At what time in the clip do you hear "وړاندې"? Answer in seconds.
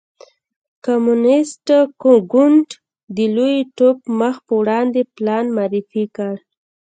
4.61-5.01